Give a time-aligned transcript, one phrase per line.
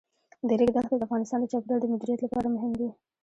[0.47, 2.89] د ریګ دښتې د افغانستان د چاپیریال د مدیریت لپاره مهم دي.